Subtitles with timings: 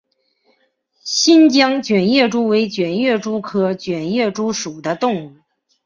[1.03, 5.37] 新疆卷叶蛛为卷叶蛛科卷叶蛛属的动物。